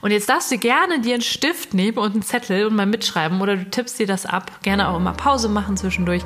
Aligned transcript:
Und 0.00 0.12
jetzt 0.12 0.28
darfst 0.28 0.50
du 0.50 0.58
gerne 0.58 1.00
dir 1.00 1.14
einen 1.14 1.22
Stift 1.22 1.74
nehmen 1.74 1.98
und 1.98 2.12
einen 2.12 2.22
Zettel 2.22 2.66
und 2.66 2.76
mal 2.76 2.86
mitschreiben 2.86 3.40
oder 3.40 3.56
du 3.56 3.68
tippst 3.68 3.98
dir 3.98 4.06
das 4.06 4.26
ab. 4.26 4.60
Gerne 4.62 4.88
auch 4.88 4.96
immer 4.96 5.12
Pause 5.12 5.48
machen 5.48 5.76
zwischendurch. 5.76 6.22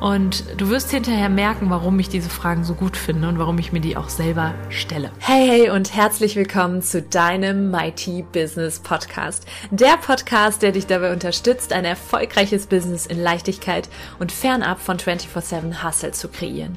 Und 0.00 0.44
du 0.58 0.68
wirst 0.68 0.90
hinterher 0.90 1.30
merken, 1.30 1.70
warum 1.70 1.98
ich 1.98 2.08
diese 2.08 2.28
Fragen 2.28 2.64
so 2.64 2.74
gut 2.74 2.96
finde 2.96 3.28
und 3.28 3.38
warum 3.38 3.58
ich 3.58 3.72
mir 3.72 3.80
die 3.80 3.96
auch 3.96 4.08
selber 4.08 4.54
stelle. 4.68 5.10
Hey, 5.20 5.46
hey 5.46 5.70
und 5.70 5.94
herzlich 5.94 6.36
willkommen 6.36 6.82
zu 6.82 7.00
deinem 7.00 7.70
Mighty 7.70 8.24
Business 8.30 8.80
Podcast. 8.80 9.46
Der 9.70 9.96
Podcast, 9.96 10.62
der 10.62 10.72
dich 10.72 10.86
dabei 10.86 11.12
unterstützt, 11.12 11.72
ein 11.72 11.84
erfolgreiches 11.84 12.66
Business 12.66 13.06
in 13.06 13.22
Leichtigkeit 13.22 13.88
und 14.18 14.32
fernab 14.32 14.80
von 14.80 14.98
24-7 14.98 15.82
Hustle 15.82 16.12
zu 16.12 16.28
kreieren. 16.28 16.76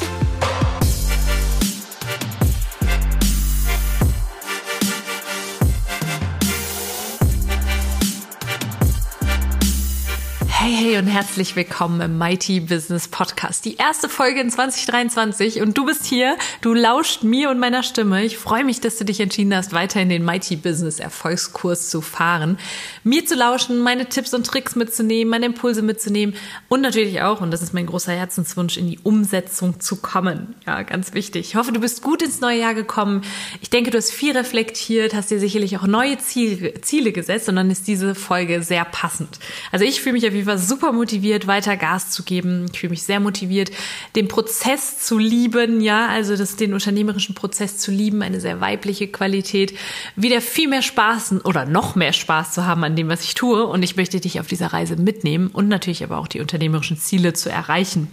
Hey, 10.63 10.75
hey 10.75 10.97
und 10.99 11.07
herzlich 11.07 11.55
willkommen 11.55 12.01
im 12.01 12.19
Mighty 12.19 12.59
Business 12.59 13.07
Podcast. 13.07 13.65
Die 13.65 13.77
erste 13.77 14.07
Folge 14.07 14.41
in 14.41 14.51
2023 14.51 15.59
und 15.59 15.75
du 15.75 15.87
bist 15.87 16.05
hier, 16.05 16.37
du 16.61 16.75
lauscht 16.75 17.23
mir 17.23 17.49
und 17.49 17.57
meiner 17.57 17.81
Stimme. 17.81 18.23
Ich 18.23 18.37
freue 18.37 18.63
mich, 18.63 18.79
dass 18.79 18.97
du 18.97 19.03
dich 19.03 19.19
entschieden 19.21 19.55
hast, 19.55 19.73
weiter 19.73 19.99
in 19.99 20.09
den 20.09 20.23
Mighty 20.23 20.57
Business 20.57 20.99
Erfolgskurs 20.99 21.89
zu 21.89 22.01
fahren, 22.01 22.59
mir 23.03 23.25
zu 23.25 23.33
lauschen, 23.33 23.79
meine 23.79 24.07
Tipps 24.07 24.35
und 24.35 24.45
Tricks 24.45 24.75
mitzunehmen, 24.75 25.31
meine 25.31 25.47
Impulse 25.47 25.81
mitzunehmen 25.81 26.35
und 26.69 26.81
natürlich 26.81 27.23
auch, 27.23 27.41
und 27.41 27.49
das 27.49 27.63
ist 27.63 27.73
mein 27.73 27.87
großer 27.87 28.11
Herzenswunsch, 28.11 28.77
in 28.77 28.87
die 28.87 28.99
Umsetzung 28.99 29.79
zu 29.79 29.95
kommen. 29.95 30.53
Ja, 30.67 30.83
ganz 30.83 31.15
wichtig. 31.15 31.47
Ich 31.47 31.55
hoffe, 31.55 31.71
du 31.71 31.79
bist 31.79 32.03
gut 32.03 32.21
ins 32.21 32.39
neue 32.39 32.59
Jahr 32.59 32.75
gekommen. 32.75 33.23
Ich 33.61 33.71
denke, 33.71 33.89
du 33.89 33.97
hast 33.97 34.11
viel 34.11 34.37
reflektiert, 34.37 35.15
hast 35.15 35.31
dir 35.31 35.39
sicherlich 35.39 35.79
auch 35.79 35.87
neue 35.87 36.19
Ziele, 36.19 36.79
Ziele 36.81 37.13
gesetzt 37.13 37.49
und 37.49 37.55
dann 37.55 37.71
ist 37.71 37.87
diese 37.87 38.13
Folge 38.13 38.61
sehr 38.61 38.85
passend. 38.85 39.39
Also 39.71 39.85
ich 39.85 40.01
fühle 40.01 40.13
mich 40.13 40.27
auf 40.27 40.33
jeden 40.33 40.45
Fall 40.45 40.50
war 40.51 40.57
super 40.57 40.91
motiviert, 40.91 41.47
weiter 41.47 41.77
Gas 41.77 42.09
zu 42.09 42.23
geben. 42.23 42.65
Ich 42.73 42.79
fühle 42.79 42.91
mich 42.91 43.03
sehr 43.03 43.21
motiviert, 43.21 43.71
den 44.17 44.27
Prozess 44.27 44.99
zu 44.99 45.17
lieben, 45.17 45.79
ja, 45.79 46.07
also 46.09 46.35
das, 46.35 46.57
den 46.57 46.73
unternehmerischen 46.73 47.35
Prozess 47.35 47.77
zu 47.77 47.89
lieben, 47.89 48.21
eine 48.21 48.41
sehr 48.41 48.59
weibliche 48.59 49.07
Qualität, 49.07 49.73
wieder 50.17 50.41
viel 50.41 50.67
mehr 50.67 50.81
Spaß 50.81 51.45
oder 51.45 51.65
noch 51.65 51.95
mehr 51.95 52.11
Spaß 52.11 52.51
zu 52.51 52.65
haben 52.65 52.83
an 52.83 52.97
dem, 52.97 53.07
was 53.07 53.23
ich 53.23 53.33
tue. 53.33 53.65
Und 53.65 53.81
ich 53.81 53.95
möchte 53.95 54.19
dich 54.19 54.41
auf 54.41 54.47
dieser 54.47 54.73
Reise 54.73 54.97
mitnehmen 54.97 55.47
und 55.47 55.69
natürlich 55.69 56.03
aber 56.03 56.17
auch 56.17 56.27
die 56.27 56.41
unternehmerischen 56.41 56.97
Ziele 56.97 57.31
zu 57.31 57.49
erreichen. 57.49 58.09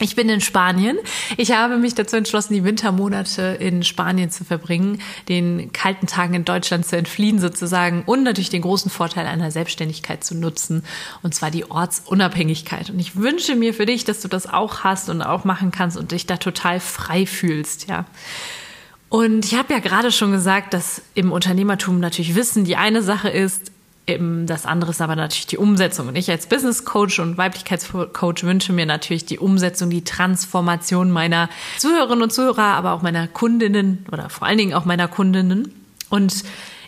Ich 0.00 0.16
bin 0.16 0.28
in 0.28 0.40
Spanien. 0.40 0.98
Ich 1.36 1.52
habe 1.52 1.76
mich 1.76 1.94
dazu 1.94 2.16
entschlossen, 2.16 2.54
die 2.54 2.64
Wintermonate 2.64 3.42
in 3.60 3.82
Spanien 3.82 4.30
zu 4.30 4.44
verbringen, 4.44 5.00
den 5.28 5.70
kalten 5.72 6.06
Tagen 6.06 6.34
in 6.34 6.44
Deutschland 6.44 6.86
zu 6.86 6.96
entfliehen 6.96 7.38
sozusagen 7.38 8.02
und 8.06 8.24
natürlich 8.24 8.50
den 8.50 8.62
großen 8.62 8.90
Vorteil 8.90 9.26
einer 9.26 9.50
Selbstständigkeit 9.50 10.24
zu 10.24 10.34
nutzen, 10.34 10.82
und 11.22 11.34
zwar 11.34 11.50
die 11.50 11.70
Ortsunabhängigkeit. 11.70 12.90
Und 12.90 12.98
ich 12.98 13.16
wünsche 13.16 13.54
mir 13.54 13.74
für 13.74 13.86
dich, 13.86 14.04
dass 14.04 14.20
du 14.20 14.28
das 14.28 14.52
auch 14.52 14.80
hast 14.80 15.08
und 15.08 15.22
auch 15.22 15.44
machen 15.44 15.70
kannst 15.70 15.96
und 15.96 16.10
dich 16.10 16.26
da 16.26 16.36
total 16.36 16.80
frei 16.80 17.26
fühlst, 17.26 17.88
ja. 17.88 18.06
Und 19.08 19.44
ich 19.44 19.54
habe 19.54 19.74
ja 19.74 19.78
gerade 19.78 20.10
schon 20.10 20.32
gesagt, 20.32 20.72
dass 20.72 21.02
im 21.14 21.32
Unternehmertum 21.32 22.00
natürlich 22.00 22.34
Wissen 22.34 22.64
die 22.64 22.76
eine 22.76 23.02
Sache 23.02 23.28
ist, 23.28 23.70
das 24.06 24.66
andere 24.66 24.90
ist 24.90 25.00
aber 25.00 25.14
natürlich 25.14 25.46
die 25.46 25.58
Umsetzung. 25.58 26.08
Und 26.08 26.16
ich 26.16 26.28
als 26.28 26.46
Business 26.46 26.84
Coach 26.84 27.20
und 27.20 27.38
Weiblichkeitscoach 27.38 28.42
wünsche 28.42 28.72
mir 28.72 28.84
natürlich 28.84 29.26
die 29.26 29.38
Umsetzung, 29.38 29.90
die 29.90 30.02
Transformation 30.02 31.10
meiner 31.10 31.48
Zuhörerinnen 31.78 32.22
und 32.22 32.32
Zuhörer, 32.32 32.74
aber 32.74 32.92
auch 32.92 33.02
meiner 33.02 33.28
Kundinnen 33.28 34.04
oder 34.10 34.28
vor 34.28 34.48
allen 34.48 34.58
Dingen 34.58 34.74
auch 34.74 34.84
meiner 34.84 35.06
Kundinnen. 35.06 35.72
Und 36.08 36.42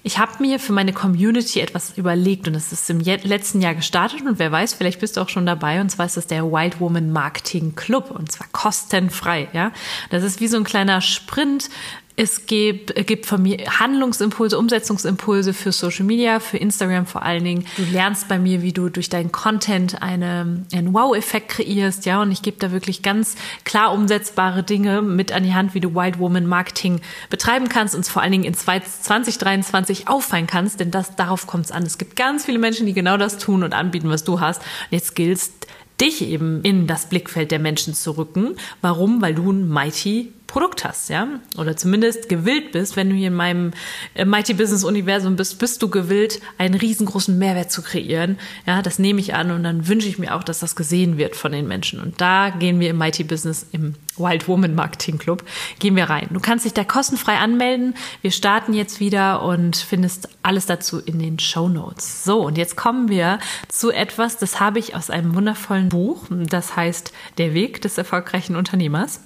ich 0.07 0.19
habe 0.19 0.33
mir 0.39 0.61
für 0.61 0.75
meine 0.75 0.93
Community 0.93 1.61
etwas 1.61 1.97
überlegt 1.97 2.47
und 2.47 2.55
es 2.55 2.73
ist 2.73 2.91
im 2.91 3.01
letzten 3.01 3.63
Jahr 3.63 3.75
gestartet 3.75 4.21
und 4.21 4.39
wer 4.39 4.53
weiß, 4.53 4.75
vielleicht 4.75 5.01
bist 5.01 5.17
du 5.17 5.23
auch 5.23 5.31
schon 5.31 5.47
dabei 5.47 5.81
und 5.81 5.89
zwar 5.89 6.05
ist 6.05 6.19
das 6.19 6.27
der 6.27 6.45
Wild 6.45 6.79
Woman 6.79 7.11
Marketing 7.11 7.75
Club 7.75 8.11
und 8.11 8.31
zwar 8.31 8.47
kostenfrei, 8.53 9.49
ja. 9.55 9.73
Das 10.11 10.23
ist 10.23 10.41
wie 10.41 10.49
so 10.49 10.59
ein 10.59 10.65
kleiner 10.65 11.01
Sprint 11.01 11.71
es 12.17 12.47
gibt, 12.47 12.95
gibt 13.07 13.27
von 13.27 13.43
mir 13.43 13.59
Handlungsimpulse, 13.81 14.57
Umsetzungsimpulse 14.57 15.53
für 15.53 15.73
Social 15.73 16.05
Media, 16.05 16.39
für 16.39 16.59
Instagram 16.59 17.07
vor 17.07 17.23
allen 17.23 17.43
Dingen. 17.43 17.67
Du 17.77 17.83
lernst 17.83 18.29
bei 18.29 18.39
mir, 18.39 18.63
wie 18.63 18.73
du 18.73 18.89
durch 18.89 19.09
deinen 19.09 19.33
Content 19.33 20.01
eine, 20.01 20.65
einen 20.73 20.95
Wow-Effekt 20.95 21.49
kreierst, 21.49 22.07
ja. 22.07 22.23
Und 22.23 22.31
ich 22.31 22.43
gebe 22.43 22.57
da 22.59 22.71
wirklich 22.71 23.03
ganz 23.03 23.35
klar 23.65 23.93
umsetzbare 23.93 24.63
Dinge 24.63 25.03
mit 25.03 25.33
an 25.33 25.43
die 25.43 25.55
Hand, 25.55 25.75
wie 25.75 25.81
du 25.81 25.95
Wild 25.95 26.21
Woman 26.21 26.47
Marketing 26.47 27.01
betreiben 27.31 27.69
kannst 27.69 27.97
und 27.97 28.07
vor 28.07 28.23
allen 28.23 28.33
Dingen 28.33 28.45
in 28.45 28.55
2023 28.55 30.07
auffallen 30.07 30.47
kannst, 30.47 30.79
denn 30.79 30.93
das, 30.93 31.17
darauf 31.17 31.49
kommt 31.49 31.65
es 31.65 31.73
an. 31.73 31.83
Es 31.83 31.99
gibt 31.99 32.15
ganz 32.15 32.45
viele 32.45 32.61
Menschen, 32.61 32.87
die 32.87 32.93
genau 32.93 33.17
das 33.17 33.39
tun 33.39 33.65
und 33.65 33.75
anbieten, 33.75 34.09
was 34.09 34.23
du 34.23 34.39
hast. 34.39 34.61
Und 34.61 34.93
jetzt 34.93 35.17
gilt's, 35.17 35.53
dich 36.01 36.23
eben 36.23 36.63
in 36.63 36.87
das 36.87 37.09
Blickfeld 37.09 37.51
der 37.51 37.59
Menschen 37.59 37.95
zu 37.95 38.13
rücken. 38.13 38.57
Warum? 38.81 39.23
Weil 39.23 39.35
du 39.35 39.51
ein 39.51 39.69
Mighty 39.69 40.33
Produkt 40.55 40.85
hast, 40.85 41.11
ja, 41.11 41.27
oder 41.59 41.77
zumindest 41.77 42.29
gewillt 42.29 42.71
bist, 42.71 42.95
wenn 42.95 43.11
du 43.11 43.17
hier 43.17 43.27
in 43.27 43.35
meinem 43.35 43.73
äh, 44.15 44.25
Mighty 44.25 44.55
Business 44.55 44.85
Universum 44.85 45.35
bist, 45.35 45.59
bist 45.59 45.83
du 45.83 45.91
gewillt, 45.91 46.41
einen 46.59 46.77
riesengroßen 46.77 47.37
Mehrwert 47.37 47.73
zu 47.73 47.83
kreieren. 47.83 48.39
Ja, 48.65 48.81
das 48.81 49.01
nehme 49.01 49.19
ich 49.19 49.35
an 49.35 49.51
und 49.51 49.65
dann 49.65 49.89
wünsche 49.89 50.07
ich 50.07 50.17
mir 50.17 50.33
auch, 50.33 50.45
dass 50.45 50.61
das 50.61 50.77
gesehen 50.77 51.19
wird 51.19 51.35
von 51.35 51.51
den 51.51 51.67
Menschen. 51.67 51.99
Und 52.01 52.21
da 52.21 52.51
gehen 52.51 52.79
wir 52.79 52.91
im 52.91 52.99
Mighty 52.99 53.25
Business 53.25 53.67
im 53.73 53.97
Wild 54.17 54.47
Woman 54.47 54.77
Marketing 54.77 55.19
Club 55.19 55.43
gehen 55.81 55.97
wir 55.97 56.09
rein. 56.09 56.29
Du 56.31 56.39
kannst 56.39 56.65
dich 56.65 56.73
da 56.73 56.85
kostenfrei 56.85 57.39
anmelden. 57.39 57.95
Wir 58.23 58.31
starten 58.31 58.75
jetzt 58.75 59.01
wieder 59.01 59.43
und 59.43 59.77
findest 59.77 60.29
alles 60.45 60.67
dazu 60.67 61.01
in 61.01 61.19
den 61.19 61.41
Show 61.41 61.69
Notes. 61.69 62.23
So, 62.23 62.43
und 62.47 62.57
jetzt 62.57 62.77
kommen 62.77 63.09
wir 63.09 63.41
zu 63.67 63.91
etwas, 63.91 64.37
das 64.37 64.61
habe 64.61 64.79
ich 64.79 64.95
aus 64.95 65.11
einem 65.11 65.35
wundervollen 65.35 65.89
Buch. 65.89 66.27
Das 66.31 66.77
heißt 66.77 67.13
Der 67.39 67.55
Weg 67.55 67.83
des 67.83 67.99
erfolgreichen 67.99 68.55
Unternehmers. 68.55 69.19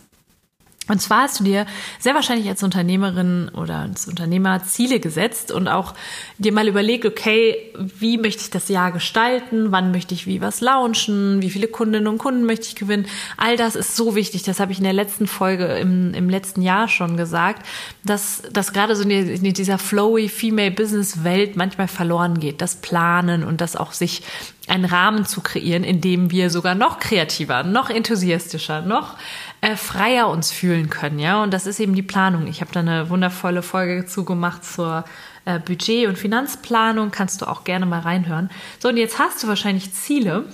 Und 0.88 1.00
zwar 1.00 1.22
hast 1.22 1.38
du 1.40 1.44
dir 1.44 1.66
sehr 1.98 2.14
wahrscheinlich 2.14 2.48
als 2.48 2.62
Unternehmerin 2.62 3.50
oder 3.54 3.76
als 3.76 4.08
Unternehmer 4.08 4.64
Ziele 4.64 5.00
gesetzt 5.00 5.52
und 5.52 5.68
auch 5.68 5.94
dir 6.38 6.52
mal 6.52 6.66
überlegt, 6.66 7.04
okay, 7.04 7.72
wie 7.76 8.18
möchte 8.18 8.42
ich 8.42 8.50
das 8.50 8.68
Jahr 8.68 8.90
gestalten? 8.90 9.70
Wann 9.70 9.90
möchte 9.90 10.14
ich 10.14 10.26
wie 10.26 10.40
was 10.40 10.60
launchen? 10.60 11.42
Wie 11.42 11.50
viele 11.50 11.68
Kundinnen 11.68 12.08
und 12.08 12.18
Kunden 12.18 12.44
möchte 12.44 12.66
ich 12.66 12.74
gewinnen? 12.74 13.06
All 13.36 13.56
das 13.56 13.76
ist 13.76 13.96
so 13.96 14.14
wichtig. 14.14 14.42
Das 14.42 14.60
habe 14.60 14.72
ich 14.72 14.78
in 14.78 14.84
der 14.84 14.92
letzten 14.92 15.26
Folge 15.26 15.66
im, 15.78 16.14
im 16.14 16.30
letzten 16.30 16.62
Jahr 16.62 16.88
schon 16.88 17.16
gesagt, 17.16 17.66
dass, 18.04 18.42
dass 18.52 18.72
gerade 18.72 18.96
so 18.96 19.02
in 19.08 19.52
dieser 19.52 19.78
flowy 19.78 20.28
Female 20.28 20.70
Business 20.70 21.22
Welt 21.22 21.56
manchmal 21.56 21.88
verloren 21.88 22.40
geht. 22.40 22.62
Das 22.62 22.76
Planen 22.76 23.44
und 23.44 23.60
das 23.60 23.76
auch 23.76 23.92
sich 23.92 24.22
einen 24.70 24.84
Rahmen 24.84 25.26
zu 25.26 25.40
kreieren, 25.40 25.84
in 25.84 26.00
dem 26.00 26.30
wir 26.30 26.50
sogar 26.50 26.74
noch 26.74 26.98
kreativer, 26.98 27.62
noch 27.62 27.90
enthusiastischer, 27.90 28.82
noch 28.82 29.16
äh, 29.60 29.76
freier 29.76 30.28
uns 30.28 30.50
fühlen 30.50 30.90
können, 30.90 31.18
ja. 31.18 31.42
Und 31.42 31.52
das 31.52 31.66
ist 31.66 31.80
eben 31.80 31.94
die 31.94 32.02
Planung. 32.02 32.46
Ich 32.46 32.60
habe 32.60 32.72
da 32.72 32.80
eine 32.80 33.10
wundervolle 33.10 33.62
Folge 33.62 34.06
zugemacht 34.06 34.64
zur 34.64 35.04
äh, 35.44 35.58
Budget- 35.58 36.08
und 36.08 36.18
Finanzplanung. 36.18 37.10
Kannst 37.10 37.42
du 37.42 37.46
auch 37.46 37.64
gerne 37.64 37.86
mal 37.86 38.00
reinhören. 38.00 38.50
So, 38.78 38.88
und 38.88 38.96
jetzt 38.96 39.18
hast 39.18 39.42
du 39.42 39.48
wahrscheinlich 39.48 39.92
Ziele 39.92 40.44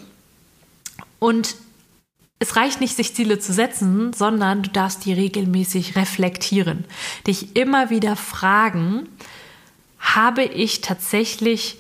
und 1.19 1.57
es 2.39 2.57
reicht 2.57 2.81
nicht, 2.81 2.97
sich 2.97 3.15
Ziele 3.15 3.39
zu 3.39 3.53
setzen, 3.53 4.13
sondern 4.13 4.63
du 4.63 4.71
darfst 4.71 5.05
die 5.05 5.13
regelmäßig 5.13 5.97
reflektieren. 5.97 6.85
Dich 7.27 7.57
immer 7.57 7.91
wieder 7.91 8.17
fragen, 8.17 9.09
habe 9.99 10.45
ich 10.45 10.83
tatsächlich 10.83 11.79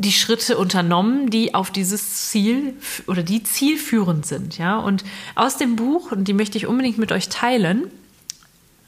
die 0.00 0.12
Schritte 0.12 0.56
unternommen, 0.56 1.30
die 1.30 1.54
auf 1.54 1.70
dieses 1.70 2.28
Ziel 2.30 2.74
oder 3.06 3.22
die 3.22 3.42
zielführend 3.42 4.26
sind, 4.26 4.58
ja. 4.58 4.78
Und 4.78 5.04
aus 5.34 5.56
dem 5.56 5.76
Buch, 5.76 6.12
und 6.12 6.24
die 6.24 6.32
möchte 6.32 6.58
ich 6.58 6.66
unbedingt 6.66 6.98
mit 6.98 7.12
euch 7.12 7.28
teilen, 7.28 7.90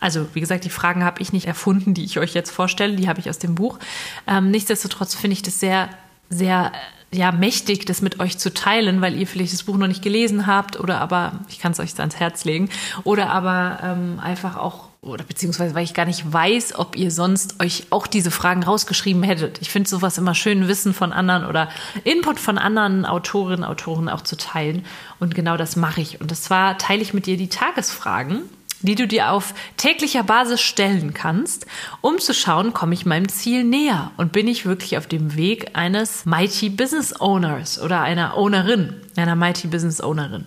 also 0.01 0.27
wie 0.35 0.41
gesagt, 0.41 0.65
die 0.65 0.71
Fragen 0.71 1.05
habe 1.05 1.23
ich 1.23 1.33
nicht 1.33 1.47
erfunden, 1.47 1.95
die 1.95 2.05
ich 2.05 2.19
euch 2.19 2.35
jetzt 2.35 2.51
vorstelle, 2.51 2.97
die 2.97 3.09
habe 3.09 3.21
ich 3.21 3.31
aus 3.31 3.39
dem 3.39 3.55
Buch. 3.55 3.79
Ähm, 4.27 4.51
nichtsdestotrotz 4.51 5.15
finde 5.15 5.35
ich 5.35 5.43
das 5.43 5.61
sehr, 5.61 5.91
sehr 6.29 6.73
ja, 7.13 7.31
mächtig, 7.31 7.85
das 7.87 8.01
mit 8.01 8.21
euch 8.21 8.39
zu 8.39 8.53
teilen, 8.55 9.01
weil 9.01 9.17
ihr 9.19 9.27
vielleicht 9.27 9.53
das 9.53 9.65
Buch 9.65 9.77
noch 9.77 9.87
nicht 9.87 10.03
gelesen 10.03 10.47
habt 10.47 10.81
oder 10.81 11.01
aber, 11.01 11.41
ich 11.49 11.59
kann 11.59 11.73
es 11.73 11.81
euch 11.81 11.99
ans 11.99 12.17
Herz 12.17 12.45
legen, 12.45 12.71
oder 13.05 13.31
aber 13.31 13.79
ähm, 13.83 14.21
einfach 14.21 14.57
auch 14.57 14.93
oder 15.03 15.25
beziehungsweise 15.25 15.75
weil 15.75 15.83
ich 15.83 15.95
gar 15.95 16.05
nicht 16.05 16.33
weiß, 16.33 16.79
ob 16.79 16.95
ihr 16.95 17.11
sonst 17.11 17.61
euch 17.61 17.89
auch 17.91 18.07
diese 18.07 18.31
Fragen 18.31 18.63
rausgeschrieben 18.63 19.25
hättet. 19.25 19.61
Ich 19.61 19.69
finde 19.69 19.91
sowas 19.91 20.17
immer 20.17 20.35
schön, 20.35 20.69
Wissen 20.69 20.95
von 20.95 21.13
anderen 21.13 21.45
oder 21.45 21.69
Input 22.05 22.39
von 22.39 22.57
anderen 22.57 23.05
Autorinnen, 23.05 23.65
Autoren 23.65 24.09
auch 24.09 24.21
zu 24.21 24.37
teilen. 24.37 24.85
Und 25.19 25.35
genau 25.35 25.57
das 25.57 25.75
mache 25.75 26.01
ich. 26.01 26.21
Und 26.21 26.35
zwar 26.37 26.79
teile 26.79 27.03
ich 27.03 27.15
mit 27.15 27.27
dir 27.27 27.37
die 27.37 27.49
Tagesfragen 27.49 28.43
die 28.83 28.95
du 28.95 29.07
dir 29.07 29.31
auf 29.31 29.55
täglicher 29.77 30.23
Basis 30.23 30.61
stellen 30.61 31.15
kannst, 31.15 31.67
um 32.01 32.19
zu 32.19 32.35
schauen, 32.35 32.73
komme 32.73 32.95
ich 32.95 33.07
meinem 33.07 33.29
Ziel 33.29 33.65
näher 33.65 34.11
und 34.17 34.33
bin 34.33 34.49
ich 34.49 34.67
wirklich 34.67 34.99
auf 34.99 35.07
dem 35.07 35.37
Weg 35.37 35.71
eines 35.75 36.27
Mighty 36.27 36.71
Business 36.71 37.21
Owners 37.21 37.81
oder 37.81 38.01
einer 38.01 38.37
Ownerin, 38.37 38.95
einer 39.17 39.37
Mighty 39.37 39.69
Business 39.69 40.01
Ownerin. 40.01 40.47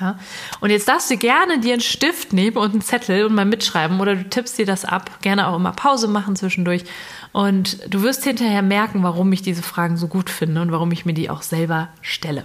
Ja. 0.00 0.18
Und 0.60 0.70
jetzt 0.70 0.88
darfst 0.88 1.10
du 1.10 1.16
gerne 1.16 1.60
dir 1.60 1.74
einen 1.74 1.82
Stift 1.82 2.32
nehmen 2.32 2.56
und 2.56 2.72
einen 2.72 2.82
Zettel 2.82 3.26
und 3.26 3.34
mal 3.34 3.44
mitschreiben 3.44 4.00
oder 4.00 4.16
du 4.16 4.28
tippst 4.28 4.58
dir 4.58 4.66
das 4.66 4.84
ab. 4.84 5.10
Gerne 5.22 5.46
auch 5.46 5.56
immer 5.56 5.72
Pause 5.72 6.08
machen 6.08 6.36
zwischendurch. 6.36 6.84
Und 7.32 7.78
du 7.92 8.02
wirst 8.02 8.24
hinterher 8.24 8.62
merken, 8.62 9.02
warum 9.02 9.32
ich 9.32 9.42
diese 9.42 9.62
Fragen 9.62 9.96
so 9.96 10.08
gut 10.08 10.30
finde 10.30 10.62
und 10.62 10.72
warum 10.72 10.90
ich 10.92 11.04
mir 11.04 11.14
die 11.14 11.30
auch 11.30 11.42
selber 11.42 11.88
stelle. 12.00 12.44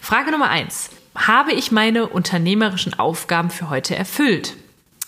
Frage 0.00 0.30
Nummer 0.30 0.48
eins. 0.48 0.90
Habe 1.14 1.52
ich 1.52 1.70
meine 1.70 2.08
unternehmerischen 2.08 2.98
Aufgaben 2.98 3.50
für 3.50 3.68
heute 3.68 3.94
erfüllt? 3.94 4.56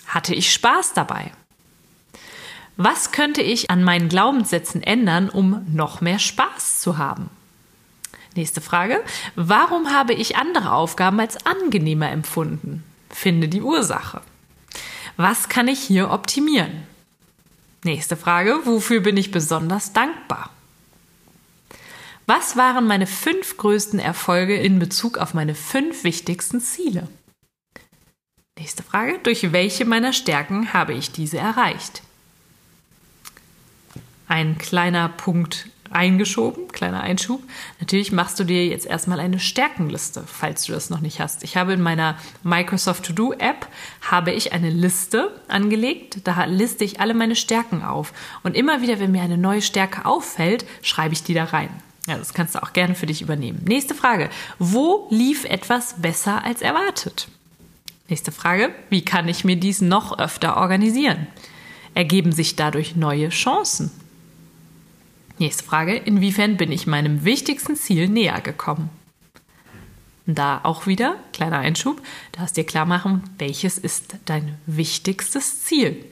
Hatte 0.07 0.35
ich 0.35 0.53
Spaß 0.53 0.93
dabei? 0.93 1.33
Was 2.77 3.13
könnte 3.13 3.41
ich 3.41 3.71
an 3.71 3.85
meinen 3.85 4.09
Glaubenssätzen 4.09 4.83
ändern, 4.83 5.31
um 5.31 5.65
noch 5.73 6.01
mehr 6.01 6.19
Spaß 6.19 6.81
zu 6.81 6.99
haben? 6.99 7.31
Nächste 8.35 8.61
Frage. 8.61 9.01
Warum 9.37 9.93
habe 9.93 10.13
ich 10.13 10.37
andere 10.37 10.73
Aufgaben 10.73 11.21
als 11.21 11.47
angenehmer 11.47 12.11
empfunden? 12.11 12.83
Finde 13.09 13.49
die 13.49 13.63
Ursache. 13.63 14.23
Was 15.17 15.49
kann 15.49 15.69
ich 15.69 15.79
hier 15.79 16.11
optimieren? 16.11 16.83
Nächste 17.85 18.17
Frage. 18.17 18.61
Wofür 18.65 19.01
bin 19.01 19.17
ich 19.17 19.31
besonders 19.31 19.93
dankbar? 19.93 20.51
Was 22.27 22.57
waren 22.57 22.87
meine 22.87 23.07
fünf 23.07 23.59
größten 23.59 23.99
Erfolge 23.99 24.57
in 24.57 24.79
Bezug 24.79 25.19
auf 25.19 25.35
meine 25.35 25.55
fünf 25.55 26.05
wichtigsten 26.05 26.61
Ziele? 26.61 27.07
Nächste 28.59 28.83
Frage. 28.83 29.19
Durch 29.23 29.53
welche 29.53 29.85
meiner 29.85 30.15
Stärken 30.15 30.73
habe 30.73 30.95
ich 30.95 31.13
diese 31.13 31.37
erreicht? 31.37 32.03
Ein 34.27 34.57
kleiner 34.57 35.11
Punkt 35.11 35.69
eingeschoben, 35.91 36.69
kleiner 36.69 37.03
Einschub. 37.03 37.43
Natürlich 37.79 38.11
machst 38.11 38.41
du 38.41 38.45
dir 38.45 38.67
jetzt 38.67 38.87
erstmal 38.87 39.21
eine 39.21 39.39
Stärkenliste, 39.39 40.25
falls 40.27 40.65
du 40.65 40.73
das 40.73 40.89
noch 40.89 41.01
nicht 41.01 41.21
hast. 41.21 41.45
Ich 41.45 41.59
habe 41.59 41.75
in 41.75 41.83
meiner 41.83 42.17
Microsoft 42.43 43.05
To-Do 43.05 43.35
App 43.35 43.69
habe 44.01 44.33
ich 44.33 44.53
eine 44.55 44.71
Liste 44.71 45.31
angelegt. 45.49 46.21
Da 46.25 46.47
liste 46.47 46.85
ich 46.85 47.01
alle 47.01 47.13
meine 47.13 47.37
Stärken 47.37 47.83
auf. 47.85 48.15
Und 48.43 48.57
immer 48.57 48.81
wieder, 48.81 48.99
wenn 48.99 49.13
mir 49.13 49.23
eine 49.23 49.39
neue 49.39 49.63
Stärke 49.63 50.07
auffällt, 50.07 50.65
schreibe 50.81 51.13
ich 51.13 51.23
die 51.23 51.35
da 51.35 51.45
rein. 51.45 51.69
Ja, 52.07 52.19
das 52.19 52.35
kannst 52.35 52.55
du 52.55 52.63
auch 52.63 52.73
gerne 52.73 52.95
für 52.95 53.07
dich 53.07 53.23
übernehmen. 53.23 53.63
Nächste 53.65 53.95
Frage. 53.95 54.29
Wo 54.59 55.07
lief 55.11 55.45
etwas 55.45 55.95
besser 56.01 56.45
als 56.45 56.61
erwartet? 56.61 57.29
Nächste 58.09 58.33
Frage. 58.33 58.75
Wie 58.91 59.05
kann 59.05 59.29
ich 59.29 59.45
mir 59.45 59.57
dies 59.57 59.81
noch 59.81 60.19
öfter 60.19 60.59
organisieren? 60.59 61.27
Ergeben 61.95 62.33
sich 62.33 62.57
dadurch 62.57 62.97
neue 62.97 63.31
Chancen? 63.31 63.91
Nächste 65.39 65.65
Frage, 65.65 65.97
inwiefern 65.97 66.57
bin 66.57 66.71
ich 66.71 66.87
meinem 66.87 67.25
wichtigsten 67.25 67.77
Ziel 67.77 68.09
näher 68.09 68.41
gekommen? 68.41 68.91
Da 70.27 70.61
auch 70.63 70.87
wieder, 70.87 71.17
kleiner 71.33 71.59
Einschub, 71.59 71.97
du 72.33 72.39
darfst 72.39 72.57
dir 72.57 72.65
klar 72.65 72.87
machen, 72.87 73.23
welches 73.39 73.79
ist 73.79 74.17
dein 74.27 74.57
wichtigstes 74.67 75.65
Ziel? 75.65 76.05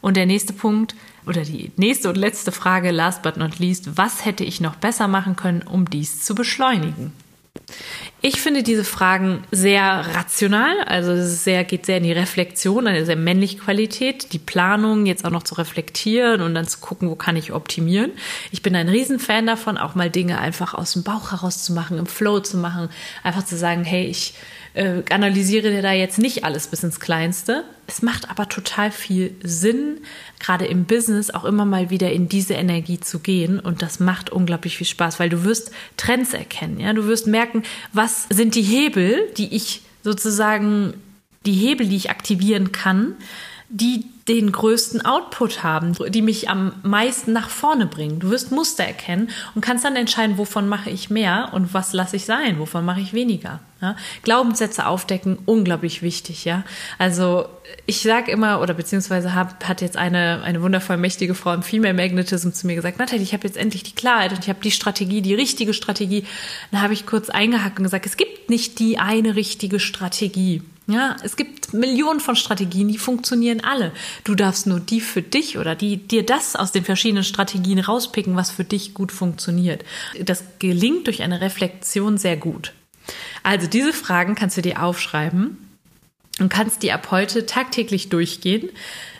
Und 0.00 0.16
der 0.16 0.26
nächste 0.26 0.52
Punkt 0.52 0.94
oder 1.26 1.42
die 1.42 1.72
nächste 1.76 2.08
und 2.08 2.16
letzte 2.16 2.52
Frage, 2.52 2.90
last 2.90 3.22
but 3.22 3.36
not 3.36 3.58
least, 3.58 3.96
was 3.96 4.24
hätte 4.24 4.44
ich 4.44 4.60
noch 4.60 4.76
besser 4.76 5.08
machen 5.08 5.36
können, 5.36 5.62
um 5.62 5.88
dies 5.88 6.22
zu 6.22 6.34
beschleunigen? 6.34 7.12
Ich 8.20 8.40
finde 8.40 8.62
diese 8.62 8.84
Fragen 8.84 9.44
sehr 9.50 9.82
rational, 10.14 10.80
also 10.86 11.12
es 11.12 11.44
sehr, 11.44 11.62
geht 11.64 11.86
sehr 11.86 11.98
in 11.98 12.04
die 12.04 12.12
Reflexion, 12.12 12.86
eine 12.86 13.04
sehr 13.04 13.16
männliche 13.16 13.58
Qualität, 13.58 14.32
die 14.32 14.38
Planung 14.38 15.06
jetzt 15.06 15.24
auch 15.24 15.30
noch 15.30 15.42
zu 15.42 15.54
reflektieren 15.54 16.40
und 16.40 16.54
dann 16.54 16.66
zu 16.66 16.78
gucken, 16.78 17.10
wo 17.10 17.16
kann 17.16 17.36
ich 17.36 17.52
optimieren. 17.52 18.12
Ich 18.50 18.62
bin 18.62 18.74
ein 18.74 18.88
Riesenfan 18.88 19.46
davon, 19.46 19.76
auch 19.76 19.94
mal 19.94 20.10
Dinge 20.10 20.38
einfach 20.38 20.74
aus 20.74 20.94
dem 20.94 21.02
Bauch 21.02 21.32
heraus 21.32 21.62
zu 21.64 21.74
machen, 21.74 21.98
im 21.98 22.06
Flow 22.06 22.40
zu 22.40 22.56
machen, 22.56 22.88
einfach 23.22 23.44
zu 23.44 23.56
sagen, 23.56 23.84
hey, 23.84 24.06
ich 24.06 24.34
äh, 24.74 25.02
analysiere 25.10 25.80
da 25.82 25.92
jetzt 25.92 26.18
nicht 26.18 26.44
alles 26.44 26.66
bis 26.66 26.82
ins 26.82 27.00
Kleinste. 27.00 27.64
Es 27.86 28.02
macht 28.02 28.30
aber 28.30 28.48
total 28.48 28.90
viel 28.90 29.34
Sinn, 29.42 30.00
gerade 30.40 30.66
im 30.66 30.84
Business 30.84 31.30
auch 31.30 31.44
immer 31.44 31.64
mal 31.64 31.90
wieder 31.90 32.12
in 32.12 32.28
diese 32.28 32.54
Energie 32.54 32.98
zu 32.98 33.20
gehen. 33.20 33.60
Und 33.60 33.82
das 33.82 34.00
macht 34.00 34.30
unglaublich 34.30 34.76
viel 34.76 34.86
Spaß, 34.86 35.20
weil 35.20 35.28
du 35.28 35.44
wirst 35.44 35.70
Trends 35.96 36.34
erkennen. 36.34 36.80
Ja? 36.80 36.92
Du 36.92 37.06
wirst 37.06 37.26
merken, 37.26 37.62
was 37.92 38.26
sind 38.30 38.54
die 38.54 38.62
Hebel, 38.62 39.30
die 39.36 39.54
ich 39.54 39.82
sozusagen, 40.02 40.94
die 41.46 41.52
Hebel, 41.52 41.88
die 41.88 41.96
ich 41.96 42.10
aktivieren 42.10 42.72
kann, 42.72 43.14
die 43.68 44.04
den 44.28 44.52
größten 44.52 45.04
Output 45.04 45.62
haben, 45.62 45.92
die 46.08 46.22
mich 46.22 46.48
am 46.48 46.72
meisten 46.82 47.32
nach 47.32 47.50
vorne 47.50 47.86
bringen. 47.86 48.20
Du 48.20 48.30
wirst 48.30 48.52
Muster 48.52 48.84
erkennen 48.84 49.28
und 49.54 49.60
kannst 49.60 49.84
dann 49.84 49.96
entscheiden, 49.96 50.38
wovon 50.38 50.66
mache 50.66 50.88
ich 50.88 51.10
mehr 51.10 51.50
und 51.52 51.74
was 51.74 51.92
lasse 51.92 52.16
ich 52.16 52.24
sein, 52.24 52.58
wovon 52.58 52.86
mache 52.86 53.00
ich 53.00 53.12
weniger. 53.12 53.60
Ja? 53.82 53.96
Glaubenssätze 54.22 54.86
aufdecken, 54.86 55.38
unglaublich 55.44 56.00
wichtig. 56.00 56.46
Ja, 56.46 56.64
also 56.98 57.46
ich 57.84 58.00
sage 58.00 58.30
immer 58.30 58.62
oder 58.62 58.72
beziehungsweise 58.72 59.34
hab, 59.34 59.68
hat 59.68 59.82
jetzt 59.82 59.98
eine 59.98 60.42
eine 60.42 60.62
wundervoll 60.62 60.96
mächtige 60.96 61.34
Frau 61.34 61.52
im 61.52 61.62
Female 61.62 61.92
Magnetism 61.92 62.50
zu 62.52 62.66
mir 62.66 62.76
gesagt, 62.76 62.98
Nathalie, 62.98 63.22
ich 63.22 63.34
habe 63.34 63.46
jetzt 63.46 63.58
endlich 63.58 63.82
die 63.82 63.94
Klarheit 63.94 64.32
und 64.32 64.38
ich 64.40 64.48
habe 64.48 64.60
die 64.62 64.70
Strategie, 64.70 65.20
die 65.20 65.34
richtige 65.34 65.74
Strategie. 65.74 66.24
Dann 66.70 66.80
habe 66.80 66.94
ich 66.94 67.04
kurz 67.04 67.28
eingehackt 67.28 67.78
und 67.78 67.84
gesagt, 67.84 68.06
es 68.06 68.16
gibt 68.16 68.48
nicht 68.48 68.78
die 68.78 68.98
eine 68.98 69.36
richtige 69.36 69.80
Strategie. 69.80 70.62
Ja, 70.86 71.16
es 71.22 71.36
gibt 71.36 71.72
Millionen 71.72 72.20
von 72.20 72.36
Strategien, 72.36 72.88
die 72.88 72.98
funktionieren 72.98 73.62
alle. 73.64 73.92
Du 74.22 74.34
darfst 74.34 74.66
nur 74.66 74.80
die 74.80 75.00
für 75.00 75.22
dich 75.22 75.56
oder 75.56 75.74
die 75.74 75.96
dir 75.96 76.26
das 76.26 76.56
aus 76.56 76.72
den 76.72 76.84
verschiedenen 76.84 77.24
Strategien 77.24 77.78
rauspicken, 77.78 78.36
was 78.36 78.50
für 78.50 78.64
dich 78.64 78.92
gut 78.92 79.10
funktioniert. 79.10 79.82
Das 80.20 80.44
gelingt 80.58 81.06
durch 81.06 81.22
eine 81.22 81.40
Reflexion 81.40 82.18
sehr 82.18 82.36
gut. 82.36 82.74
Also 83.42 83.66
diese 83.66 83.94
Fragen 83.94 84.34
kannst 84.34 84.58
du 84.58 84.62
dir 84.62 84.82
aufschreiben 84.82 85.56
und 86.38 86.50
kannst 86.50 86.82
die 86.82 86.92
ab 86.92 87.10
heute 87.10 87.46
tagtäglich 87.46 88.10
durchgehen 88.10 88.68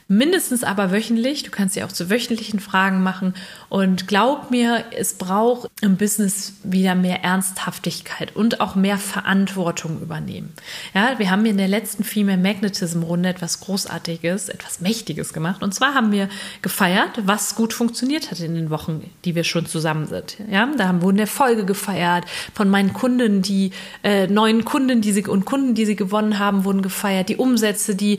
mindestens 0.08 0.64
aber 0.64 0.92
wöchentlich. 0.92 1.42
Du 1.42 1.50
kannst 1.50 1.74
sie 1.74 1.82
auch 1.82 1.92
zu 1.92 2.10
wöchentlichen 2.10 2.60
Fragen 2.60 3.02
machen. 3.02 3.34
Und 3.68 4.06
glaub 4.06 4.50
mir, 4.50 4.84
es 4.96 5.14
braucht 5.14 5.70
im 5.80 5.96
Business 5.96 6.54
wieder 6.62 6.94
mehr 6.94 7.24
Ernsthaftigkeit 7.24 8.36
und 8.36 8.60
auch 8.60 8.74
mehr 8.74 8.98
Verantwortung 8.98 10.00
übernehmen. 10.02 10.52
Ja, 10.94 11.18
wir 11.18 11.30
haben 11.30 11.46
in 11.46 11.56
der 11.56 11.68
letzten 11.68 12.04
Female 12.04 12.38
Magnetism 12.38 13.02
Runde 13.02 13.30
etwas 13.30 13.60
Großartiges, 13.60 14.48
etwas 14.48 14.80
Mächtiges 14.80 15.32
gemacht. 15.32 15.62
Und 15.62 15.74
zwar 15.74 15.94
haben 15.94 16.12
wir 16.12 16.28
gefeiert, 16.62 17.20
was 17.24 17.54
gut 17.54 17.72
funktioniert 17.72 18.30
hat 18.30 18.40
in 18.40 18.54
den 18.54 18.70
Wochen, 18.70 19.10
die 19.24 19.34
wir 19.34 19.44
schon 19.44 19.66
zusammen 19.66 20.06
sind. 20.06 20.36
Ja, 20.50 20.68
da 20.76 20.88
haben 20.88 21.02
wurden 21.02 21.18
Erfolge 21.18 21.64
gefeiert 21.64 22.24
von 22.54 22.68
meinen 22.68 22.92
Kunden, 22.92 23.42
die 23.42 23.70
äh, 24.02 24.26
neuen 24.26 24.64
Kunden, 24.64 25.00
die 25.00 25.12
sie 25.12 25.26
und 25.26 25.44
Kunden, 25.44 25.74
die 25.74 25.86
sie 25.86 25.96
gewonnen 25.96 26.38
haben, 26.38 26.64
wurden 26.64 26.82
gefeiert. 26.82 27.28
Die 27.28 27.36
Umsätze, 27.36 27.94
die 27.94 28.18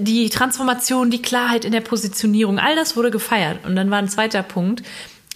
die 0.00 0.28
Transformation, 0.28 1.10
die 1.14 1.22
Klarheit 1.22 1.64
in 1.64 1.72
der 1.72 1.80
Positionierung, 1.80 2.58
all 2.58 2.74
das 2.74 2.96
wurde 2.96 3.10
gefeiert. 3.10 3.64
Und 3.64 3.76
dann 3.76 3.90
war 3.90 3.98
ein 3.98 4.08
zweiter 4.08 4.42
Punkt, 4.42 4.82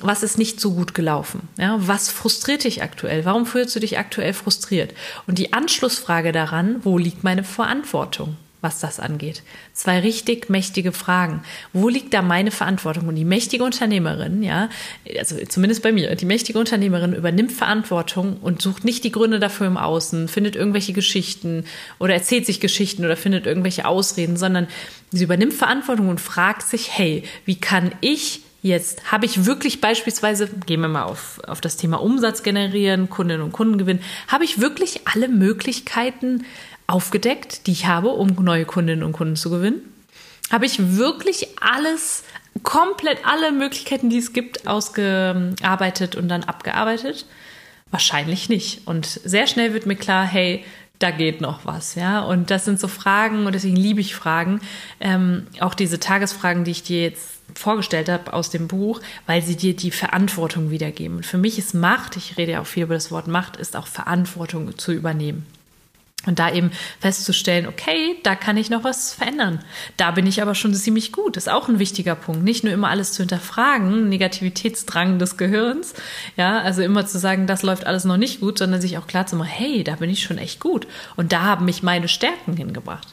was 0.01 0.23
ist 0.23 0.39
nicht 0.39 0.61
so 0.61 0.75
gut 0.75 0.95
gelaufen? 0.95 1.49
Ja, 1.57 1.77
was 1.79 2.11
frustriert 2.11 2.65
dich 2.65 2.83
aktuell? 2.83 3.25
Warum 3.25 3.47
fühlst 3.47 3.75
du 3.75 3.81
dich 3.81 3.99
aktuell 3.99 4.33
frustriert? 4.33 4.95
Und 5.27 5.39
die 5.39 5.53
Anschlussfrage 5.53 6.33
daran, 6.33 6.81
wo 6.85 6.99
liegt 6.99 7.25
meine 7.25 7.45
Verantwortung? 7.45 8.37
Was 8.61 8.81
das 8.81 8.99
angeht. 8.99 9.43
Zwei 9.73 10.01
richtig 10.01 10.51
mächtige 10.51 10.93
Fragen. 10.93 11.43
Wo 11.73 11.89
liegt 11.89 12.13
da 12.13 12.23
meine 12.23 12.51
Verantwortung? 12.51 13.07
Und 13.09 13.15
die 13.15 13.25
mächtige 13.25 13.63
Unternehmerin, 13.63 14.43
ja, 14.43 14.69
also 15.19 15.37
zumindest 15.49 15.83
bei 15.83 15.93
mir, 15.93 16.15
die 16.17 16.27
mächtige 16.27 16.59
Unternehmerin 16.59 17.13
übernimmt 17.13 17.53
Verantwortung 17.53 18.39
und 18.39 18.61
sucht 18.61 18.85
nicht 18.85 19.05
die 19.05 19.13
Gründe 19.13 19.39
dafür 19.39 19.69
im 19.69 19.77
Außen, 19.77 20.27
findet 20.27 20.57
irgendwelche 20.57 20.93
Geschichten 20.93 21.65
oder 21.99 22.15
erzählt 22.15 22.47
sich 22.47 22.59
Geschichten 22.59 23.05
oder 23.05 23.17
findet 23.17 23.47
irgendwelche 23.47 23.87
Ausreden, 23.87 24.37
sondern 24.37 24.67
sie 25.13 25.25
übernimmt 25.25 25.55
Verantwortung 25.55 26.09
und 26.09 26.21
fragt 26.21 26.63
sich, 26.63 26.91
hey, 26.91 27.23
wie 27.45 27.57
kann 27.57 27.93
ich 28.01 28.43
Jetzt 28.61 29.13
habe 29.13 29.25
ich 29.25 29.47
wirklich 29.47 29.81
beispielsweise, 29.81 30.49
gehen 30.67 30.81
wir 30.81 30.89
mal 30.89 31.05
auf, 31.05 31.41
auf 31.47 31.61
das 31.61 31.77
Thema 31.77 32.01
Umsatz 32.01 32.43
generieren, 32.43 33.09
Kundinnen 33.09 33.43
und 33.43 33.53
Kunden 33.53 33.79
gewinnen, 33.79 34.03
habe 34.27 34.45
ich 34.45 34.61
wirklich 34.61 35.03
alle 35.07 35.29
Möglichkeiten 35.29 36.45
aufgedeckt, 36.89 37.67
die 37.67 37.73
ich 37.73 37.87
habe, 37.87 38.09
um 38.09 38.35
neue 38.43 38.65
Kundinnen 38.65 39.05
und 39.05 39.13
Kunden 39.13 39.37
zu 39.37 39.51
gewinnen? 39.51 39.83
Habe 40.51 40.67
ich 40.67 40.97
wirklich 40.97 41.49
alles, 41.61 42.25
komplett 42.65 43.25
alle 43.25 43.53
Möglichkeiten, 43.53 44.11
die 44.11 44.19
es 44.19 44.33
gibt, 44.33 44.67
ausgearbeitet 44.67 46.17
und 46.17 46.29
dann 46.29 46.43
abgearbeitet? 46.43 47.27
Wahrscheinlich 47.91 48.49
nicht. 48.49 48.87
Und 48.87 49.07
sehr 49.07 49.47
schnell 49.47 49.73
wird 49.73 49.87
mir 49.87 49.97
klar, 49.97 50.25
hey, 50.25 50.65
da 50.99 51.13
geht 51.13 51.41
noch 51.41 51.65
was, 51.65 51.95
ja. 51.95 52.23
Und 52.23 52.51
das 52.51 52.65
sind 52.65 52.81
so 52.81 52.89
Fragen 52.89 53.47
und 53.47 53.55
deswegen 53.55 53.77
liebe 53.77 54.01
ich 54.01 54.17
Fragen. 54.17 54.61
Ähm, 54.99 55.47
auch 55.61 55.75
diese 55.75 56.01
Tagesfragen, 56.01 56.65
die 56.65 56.73
ich 56.73 56.83
dir 56.83 57.03
jetzt 57.03 57.38
vorgestellt 57.55 58.09
habe 58.09 58.33
aus 58.33 58.51
dem 58.51 58.69
Buch, 58.69 59.01
weil 59.27 59.43
sie 59.43 59.57
dir 59.57 59.75
die 59.75 59.91
Verantwortung 59.91 60.71
wiedergeben. 60.71 61.19
Und 61.19 61.27
für 61.27 61.39
mich 61.39 61.59
ist 61.59 61.75
Macht, 61.75 62.17
ich 62.17 62.37
rede 62.37 62.53
ja 62.53 62.61
auch 62.61 62.67
viel 62.67 62.85
über 62.85 62.95
das 62.95 63.11
Wort 63.11 63.27
Macht, 63.27 63.57
ist 63.57 63.77
auch 63.77 63.87
Verantwortung 63.87 64.77
zu 64.79 64.93
übernehmen. 64.93 65.47
Und 66.27 66.41
da 66.41 66.53
eben 66.53 66.73
festzustellen, 67.01 67.67
okay, 67.67 68.17
da 68.25 68.35
kann 68.35 68.57
ich 68.57 68.71
noch 68.71 68.83
was 68.83 69.15
verändern. 69.15 69.61
Da 69.97 70.11
bin 70.11 70.27
ich 70.27 70.43
aber 70.43 70.57
schon 70.57 70.75
ziemlich 70.75 71.13
gut. 71.13 71.37
Das 71.37 71.47
ist 71.47 71.53
auch 71.53 71.69
ein 71.69 71.79
wichtiger 71.79 72.17
Punkt. 72.17 72.43
Nicht 72.43 72.65
nur 72.65 72.73
immer 72.73 72.89
alles 72.89 73.13
zu 73.13 73.23
hinterfragen, 73.23 74.09
Negativitätsdrang 74.09 75.21
des 75.21 75.37
Gehirns. 75.37 75.95
Ja, 76.37 76.59
also 76.61 76.83
immer 76.83 77.07
zu 77.07 77.19
sagen, 77.19 77.47
das 77.47 77.63
läuft 77.63 77.87
alles 77.87 78.05
noch 78.05 78.17
nicht 78.17 78.41
gut, 78.41 78.59
sondern 78.59 78.81
sich 78.81 78.99
auch 78.99 79.07
klar 79.07 79.27
zu 79.27 79.37
machen, 79.37 79.49
hey, 79.49 79.85
da 79.85 79.95
bin 79.95 80.11
ich 80.11 80.23
schon 80.23 80.39
echt 80.39 80.59
gut. 80.59 80.89
Und 81.17 81.33
da 81.33 81.43
haben 81.43 81.65
mich 81.65 81.85
meine 81.85 82.09
Stärken 82.09 82.57
hingebracht. 82.57 83.09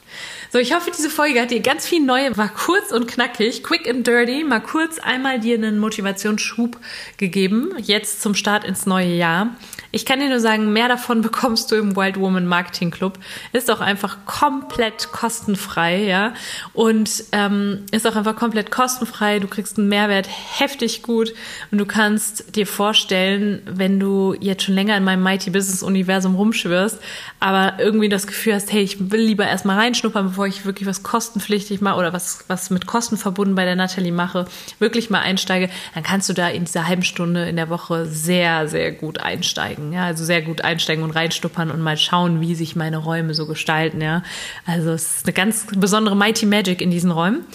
So, 0.52 0.58
ich 0.58 0.74
hoffe, 0.74 0.90
diese 0.96 1.10
Folge 1.10 1.40
hat 1.40 1.50
dir 1.50 1.60
ganz 1.60 1.86
viel 1.86 2.04
Neue, 2.04 2.36
war 2.36 2.48
kurz 2.48 2.92
und 2.92 3.08
knackig, 3.08 3.64
quick 3.64 3.88
and 3.88 4.06
dirty, 4.06 4.44
mal 4.44 4.60
kurz 4.60 4.98
einmal 4.98 5.40
dir 5.40 5.56
einen 5.56 5.78
Motivationsschub 5.78 6.78
gegeben, 7.16 7.74
jetzt 7.78 8.22
zum 8.22 8.34
Start 8.34 8.64
ins 8.64 8.86
neue 8.86 9.14
Jahr. 9.14 9.56
Ich 9.90 10.04
kann 10.04 10.20
dir 10.20 10.28
nur 10.28 10.40
sagen, 10.40 10.72
mehr 10.72 10.88
davon 10.88 11.20
bekommst 11.22 11.72
du 11.72 11.76
im 11.76 11.96
Wild 11.96 12.20
Woman 12.20 12.46
Marketing 12.46 12.90
Club. 12.90 13.18
Ist 13.52 13.70
auch 13.70 13.80
einfach 13.80 14.18
komplett 14.26 15.10
kostenfrei, 15.10 16.04
ja. 16.04 16.34
Und 16.74 17.24
ähm, 17.32 17.86
ist 17.92 18.06
auch 18.06 18.14
einfach 18.14 18.36
komplett 18.36 18.70
kostenfrei. 18.70 19.38
Du 19.38 19.48
kriegst 19.48 19.78
einen 19.78 19.88
Mehrwert 19.88 20.28
heftig 20.28 21.02
gut 21.02 21.32
und 21.70 21.78
du 21.78 21.86
kannst 21.86 22.56
dir 22.56 22.66
vorstellen, 22.66 23.62
wenn 23.64 23.98
du 23.98 24.36
jetzt 24.38 24.64
schon 24.64 24.74
länger 24.74 24.96
in 24.96 25.04
meinem 25.04 25.22
Mighty 25.22 25.50
Business 25.50 25.82
Universum 25.82 26.34
rumschwirrst, 26.34 27.00
aber 27.40 27.74
irgendwie 27.78 28.08
das 28.08 28.26
Gefühl 28.26 28.54
hast, 28.54 28.72
hey, 28.72 28.82
ich 28.82 29.10
will 29.10 29.22
lieber 29.22 29.46
erstmal 29.46 29.78
reinschnuppern, 29.78 30.35
bevor 30.36 30.46
ich 30.46 30.66
wirklich 30.66 30.86
was 30.86 31.02
kostenpflichtig 31.02 31.80
mache 31.80 31.96
oder 31.96 32.12
was, 32.12 32.44
was 32.46 32.68
mit 32.68 32.86
Kosten 32.86 33.16
verbunden 33.16 33.54
bei 33.54 33.64
der 33.64 33.74
Natalie 33.74 34.12
mache, 34.12 34.44
wirklich 34.78 35.08
mal 35.08 35.20
einsteige, 35.20 35.70
dann 35.94 36.02
kannst 36.02 36.28
du 36.28 36.34
da 36.34 36.48
in 36.48 36.66
dieser 36.66 36.86
halben 36.86 37.04
Stunde 37.04 37.48
in 37.48 37.56
der 37.56 37.70
Woche 37.70 38.04
sehr, 38.04 38.68
sehr 38.68 38.92
gut 38.92 39.18
einsteigen. 39.18 39.94
Ja, 39.94 40.04
also 40.04 40.26
sehr 40.26 40.42
gut 40.42 40.60
einsteigen 40.60 41.02
und 41.04 41.12
reinstuppern 41.12 41.70
und 41.70 41.80
mal 41.80 41.96
schauen, 41.96 42.42
wie 42.42 42.54
sich 42.54 42.76
meine 42.76 42.98
Räume 42.98 43.32
so 43.32 43.46
gestalten. 43.46 44.02
Ja, 44.02 44.22
also 44.66 44.90
es 44.90 45.16
ist 45.16 45.26
eine 45.26 45.32
ganz 45.32 45.68
besondere 45.74 46.14
Mighty 46.14 46.44
Magic 46.44 46.82
in 46.82 46.90
diesen 46.90 47.12
Räumen. 47.12 47.46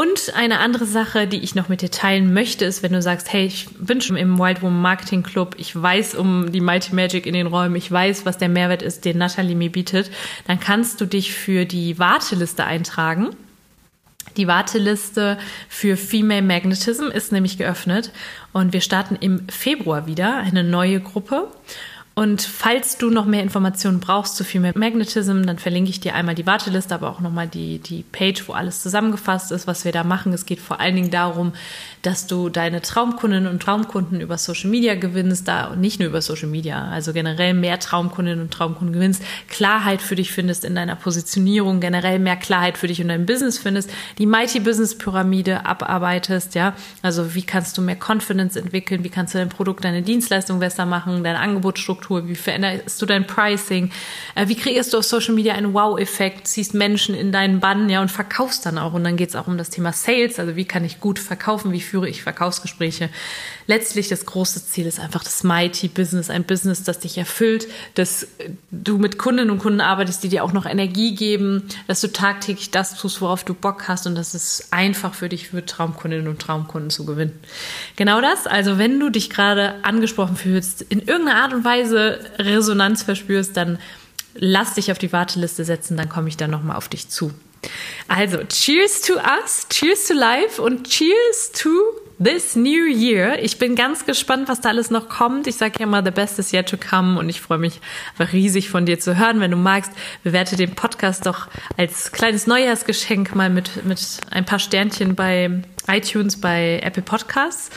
Und 0.00 0.32
eine 0.34 0.60
andere 0.60 0.86
Sache, 0.86 1.26
die 1.26 1.40
ich 1.40 1.54
noch 1.54 1.68
mit 1.68 1.82
dir 1.82 1.90
teilen 1.90 2.32
möchte, 2.32 2.64
ist, 2.64 2.82
wenn 2.82 2.94
du 2.94 3.02
sagst, 3.02 3.30
hey, 3.34 3.44
ich 3.44 3.68
bin 3.80 4.00
schon 4.00 4.16
im 4.16 4.38
Wild 4.38 4.62
Woman 4.62 4.80
Marketing 4.80 5.22
Club, 5.22 5.56
ich 5.58 5.76
weiß 5.76 6.14
um 6.14 6.50
die 6.52 6.62
Mighty 6.62 6.94
Magic 6.94 7.26
in 7.26 7.34
den 7.34 7.46
Räumen, 7.46 7.76
ich 7.76 7.92
weiß, 7.92 8.24
was 8.24 8.38
der 8.38 8.48
Mehrwert 8.48 8.80
ist, 8.80 9.04
den 9.04 9.18
Natalie 9.18 9.54
mir 9.54 9.70
bietet, 9.70 10.10
dann 10.46 10.58
kannst 10.58 11.02
du 11.02 11.04
dich 11.04 11.34
für 11.34 11.66
die 11.66 11.98
Warteliste 11.98 12.64
eintragen. 12.64 13.36
Die 14.38 14.46
Warteliste 14.46 15.36
für 15.68 15.98
Female 15.98 16.40
Magnetism 16.40 17.08
ist 17.08 17.30
nämlich 17.30 17.58
geöffnet 17.58 18.10
und 18.54 18.72
wir 18.72 18.80
starten 18.80 19.16
im 19.20 19.46
Februar 19.50 20.06
wieder 20.06 20.38
eine 20.38 20.64
neue 20.64 21.00
Gruppe. 21.00 21.48
Und 22.20 22.42
falls 22.42 22.98
du 22.98 23.08
noch 23.08 23.24
mehr 23.24 23.42
Informationen 23.42 23.98
brauchst 23.98 24.36
zu 24.36 24.44
Female 24.44 24.78
Magnetism, 24.78 25.44
dann 25.44 25.58
verlinke 25.58 25.88
ich 25.88 26.00
dir 26.00 26.14
einmal 26.14 26.34
die 26.34 26.44
Warteliste, 26.44 26.94
aber 26.94 27.08
auch 27.08 27.20
nochmal 27.20 27.48
die, 27.48 27.78
die 27.78 28.02
Page, 28.02 28.46
wo 28.46 28.52
alles 28.52 28.82
zusammengefasst 28.82 29.50
ist, 29.52 29.66
was 29.66 29.86
wir 29.86 29.92
da 29.92 30.04
machen. 30.04 30.34
Es 30.34 30.44
geht 30.44 30.60
vor 30.60 30.80
allen 30.80 30.96
Dingen 30.96 31.10
darum, 31.10 31.54
dass 32.02 32.26
du 32.26 32.50
deine 32.50 32.82
Traumkundinnen 32.82 33.50
und 33.50 33.62
Traumkunden 33.62 34.20
über 34.20 34.36
Social 34.36 34.68
Media 34.68 34.96
gewinnst, 34.96 35.48
da 35.48 35.68
und 35.68 35.80
nicht 35.80 35.98
nur 35.98 36.10
über 36.10 36.20
Social 36.20 36.50
Media, 36.50 36.88
also 36.88 37.14
generell 37.14 37.54
mehr 37.54 37.80
Traumkundinnen 37.80 38.42
und 38.42 38.50
Traumkunden 38.50 38.92
gewinnst, 38.92 39.22
Klarheit 39.48 40.02
für 40.02 40.14
dich 40.14 40.30
findest 40.30 40.66
in 40.66 40.74
deiner 40.74 40.96
Positionierung, 40.96 41.80
generell 41.80 42.18
mehr 42.18 42.36
Klarheit 42.36 42.76
für 42.76 42.86
dich 42.86 43.00
und 43.00 43.08
dein 43.08 43.24
Business 43.24 43.56
findest, 43.56 43.90
die 44.18 44.26
Mighty 44.26 44.60
Business 44.60 44.98
Pyramide 44.98 45.64
abarbeitest, 45.64 46.54
ja, 46.54 46.74
also 47.00 47.34
wie 47.34 47.44
kannst 47.44 47.78
du 47.78 47.80
mehr 47.80 47.96
Confidence 47.96 48.56
entwickeln, 48.56 49.04
wie 49.04 49.08
kannst 49.08 49.32
du 49.32 49.38
dein 49.38 49.48
Produkt, 49.48 49.84
deine 49.84 50.02
Dienstleistung 50.02 50.58
besser 50.58 50.84
machen, 50.84 51.24
deine 51.24 51.38
Angebotsstruktur, 52.10 52.28
wie 52.28 52.34
veränderst 52.34 53.00
du 53.00 53.06
dein 53.06 53.26
Pricing, 53.26 53.90
äh, 54.34 54.48
wie 54.48 54.56
kreierst 54.56 54.92
du 54.92 54.98
auf 54.98 55.04
Social 55.04 55.34
Media 55.34 55.54
einen 55.54 55.72
Wow-Effekt, 55.72 56.48
ziehst 56.48 56.74
Menschen 56.74 57.14
in 57.14 57.32
deinen 57.32 57.60
Bann, 57.60 57.88
ja, 57.88 58.00
und 58.00 58.10
verkaufst 58.10 58.66
dann 58.66 58.78
auch. 58.78 58.92
Und 58.92 59.04
dann 59.04 59.16
geht 59.16 59.30
es 59.30 59.36
auch 59.36 59.46
um 59.46 59.56
das 59.56 59.70
Thema 59.70 59.92
Sales, 59.92 60.38
also 60.38 60.56
wie 60.56 60.64
kann 60.64 60.84
ich 60.84 61.00
gut 61.00 61.18
verkaufen, 61.18 61.72
wie 61.72 61.80
führe 61.80 62.08
ich 62.08 62.22
Verkaufsgespräche. 62.22 63.10
Letztlich 63.66 64.08
das 64.08 64.26
große 64.26 64.66
Ziel 64.66 64.86
ist 64.86 64.98
einfach 64.98 65.22
das 65.22 65.44
Mighty 65.44 65.88
Business, 65.88 66.28
ein 66.30 66.44
Business, 66.44 66.82
das 66.82 66.98
dich 66.98 67.16
erfüllt, 67.18 67.68
dass 67.94 68.26
du 68.70 68.98
mit 68.98 69.16
Kundinnen 69.18 69.50
und 69.50 69.58
Kunden 69.58 69.80
arbeitest, 69.80 70.24
die 70.24 70.28
dir 70.28 70.42
auch 70.42 70.52
noch 70.52 70.66
Energie 70.66 71.14
geben, 71.14 71.68
dass 71.86 72.00
du 72.00 72.08
tagtäglich 72.08 72.70
das 72.70 72.96
tust, 72.96 73.20
worauf 73.20 73.44
du 73.44 73.54
Bock 73.54 73.86
hast 73.88 74.06
und 74.06 74.14
dass 74.16 74.34
es 74.34 74.72
einfach 74.72 75.14
für 75.14 75.28
dich 75.28 75.52
wird, 75.52 75.70
Traumkundinnen 75.70 76.28
und 76.28 76.40
Traumkunden 76.40 76.90
zu 76.90 77.06
gewinnen. 77.06 77.38
Genau 77.96 78.20
das, 78.20 78.46
also 78.46 78.78
wenn 78.78 78.98
du 78.98 79.10
dich 79.10 79.30
gerade 79.30 79.74
angesprochen 79.82 80.36
fühlst, 80.36 80.82
in 80.82 81.00
irgendeiner 81.00 81.42
Art 81.42 81.52
und 81.52 81.64
Weise 81.64 81.99
Resonanz 82.38 83.02
verspürst, 83.02 83.56
dann 83.56 83.78
lass 84.34 84.74
dich 84.74 84.92
auf 84.92 84.98
die 84.98 85.12
Warteliste 85.12 85.64
setzen, 85.64 85.96
dann 85.96 86.08
komme 86.08 86.28
ich 86.28 86.36
dann 86.36 86.50
nochmal 86.50 86.76
auf 86.76 86.88
dich 86.88 87.08
zu. 87.08 87.32
Also, 88.08 88.38
cheers 88.44 89.02
to 89.02 89.14
us, 89.14 89.66
cheers 89.68 90.06
to 90.06 90.14
life 90.14 90.60
und 90.60 90.88
cheers 90.88 91.52
to 91.52 91.70
this 92.22 92.54
new 92.54 92.86
year. 92.86 93.42
Ich 93.42 93.58
bin 93.58 93.74
ganz 93.74 94.04
gespannt, 94.04 94.48
was 94.48 94.60
da 94.60 94.68
alles 94.68 94.90
noch 94.90 95.08
kommt. 95.08 95.46
Ich 95.46 95.56
sage 95.56 95.80
ja 95.80 95.86
mal, 95.86 96.04
the 96.04 96.10
best 96.10 96.38
is 96.38 96.52
yet 96.52 96.68
to 96.68 96.76
come 96.76 97.18
und 97.18 97.28
ich 97.28 97.40
freue 97.40 97.58
mich 97.58 97.80
einfach 98.16 98.32
riesig 98.32 98.68
von 98.68 98.84
dir 98.84 99.00
zu 99.00 99.16
hören. 99.16 99.40
Wenn 99.40 99.50
du 99.50 99.56
magst, 99.56 99.92
bewerte 100.22 100.56
den 100.56 100.74
Podcast 100.74 101.24
doch 101.24 101.48
als 101.76 102.12
kleines 102.12 102.46
Neujahrsgeschenk 102.46 103.34
mal 103.34 103.48
mit, 103.48 103.84
mit 103.86 104.18
ein 104.30 104.44
paar 104.44 104.58
Sternchen 104.58 105.14
bei 105.14 105.62
iTunes, 105.88 106.40
bei 106.40 106.80
Apple 106.82 107.02
Podcasts. 107.02 107.70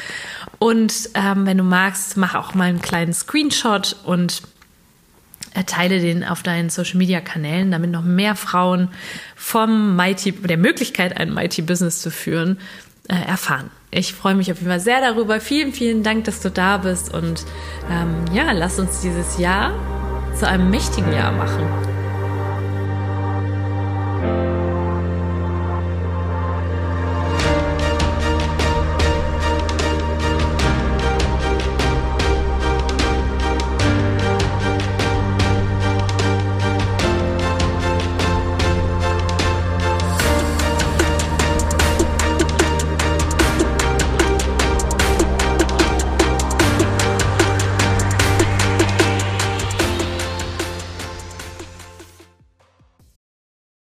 Und 0.60 1.10
ähm, 1.14 1.46
wenn 1.46 1.58
du 1.58 1.64
magst, 1.64 2.18
mach 2.18 2.36
auch 2.36 2.54
mal 2.54 2.66
einen 2.66 2.82
kleinen 2.82 3.14
Screenshot 3.14 3.96
und 4.04 4.44
teile 5.68 6.00
den 6.00 6.24
auf 6.24 6.44
deinen 6.44 6.70
Social 6.70 6.98
Media 6.98 7.22
Kanälen, 7.22 7.72
damit 7.72 7.92
noch 7.92 8.04
mehr 8.04 8.36
Frauen 8.36 8.90
vom 9.36 9.96
Mighty, 9.96 10.32
der 10.32 10.58
Möglichkeit, 10.58 11.16
ein 11.18 11.34
Mighty 11.34 11.62
Business 11.62 12.02
zu 12.02 12.10
führen, 12.10 12.60
äh, 13.08 13.16
erfahren. 13.16 13.70
Ich 13.96 14.14
freue 14.14 14.36
mich 14.36 14.52
auf 14.52 14.58
jeden 14.58 14.70
Fall 14.70 14.80
sehr 14.80 15.02
darüber. 15.02 15.40
Vielen, 15.40 15.72
vielen 15.72 16.04
Dank, 16.04 16.26
dass 16.26 16.42
du 16.42 16.50
da 16.50 16.78
bist 16.78 17.14
und 17.14 17.46
ähm, 17.92 18.26
ja, 18.34 18.52
lass 18.52 18.80
uns 18.80 19.02
dieses 19.02 19.38
Jahr 19.38 19.72
zu 20.36 20.48
einem 20.48 20.70
mächtigen 20.70 21.14
Jahr 21.14 21.32
machen. 21.32 21.93